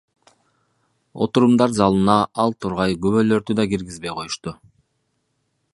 [1.25, 2.15] Отурумдар залына
[2.45, 4.57] ал тургай күбөлөрдү да киргизбей коюшту!